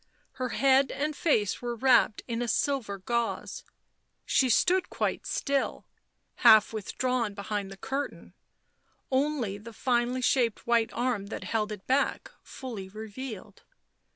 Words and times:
Her 0.31 0.49
head 0.49 0.89
and 0.91 1.15
face 1.15 1.61
were 1.61 1.75
wrapped 1.75 2.23
in 2.27 2.41
a 2.41 2.47
silver 2.47 2.97
gauze. 2.97 3.63
She 4.25 4.49
stood 4.49 4.89
quite 4.89 5.27
still, 5.27 5.85
half 6.37 6.73
withdrawn 6.73 7.35
behind 7.35 7.69
the 7.69 7.77
curtain, 7.77 8.33
only 9.11 9.59
the 9.59 9.73
finely 9.73 10.21
shaped 10.21 10.65
white 10.65 10.91
arm 10.93 11.27
that 11.27 11.43
held 11.43 11.71
it 11.71 11.85
back 11.85 12.31
fully 12.41 12.89
revealed. 12.89 13.61